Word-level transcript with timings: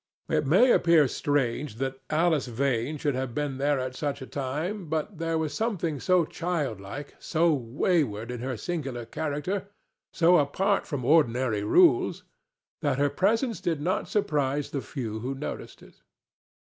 It 0.29 0.47
may 0.47 0.71
appear 0.71 1.07
strange 1.07 1.75
that 1.75 2.01
Alice 2.09 2.47
Vane 2.47 2.97
should 2.97 3.13
have 3.13 3.35
been 3.35 3.59
there 3.59 3.79
at 3.79 3.93
such 3.93 4.19
a 4.19 4.25
time, 4.25 4.85
but 4.89 5.19
there 5.19 5.37
was 5.37 5.53
something 5.53 5.99
so 5.99 6.25
childlike, 6.25 7.13
so 7.19 7.53
wayward, 7.53 8.31
in 8.31 8.39
her 8.39 8.57
singular 8.57 9.05
character, 9.05 9.67
so 10.11 10.39
apart 10.39 10.87
from 10.87 11.05
ordinary 11.05 11.61
rules, 11.63 12.23
that 12.81 12.97
her 12.97 13.11
presence 13.11 13.61
did 13.61 13.79
not 13.79 14.09
surprise 14.09 14.71
the 14.71 14.81
few 14.81 15.19
who 15.19 15.35
noticed 15.35 15.83
it. 15.83 16.01